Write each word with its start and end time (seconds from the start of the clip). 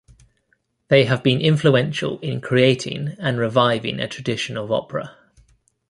They 0.87 1.05
have 1.05 1.21
been 1.21 1.39
influential 1.41 2.17
in 2.21 2.41
creating 2.41 3.09
and 3.19 3.37
reviving 3.37 3.99
a 3.99 4.07
tradition 4.07 4.57
of 4.57 4.71
opera. 4.71 5.15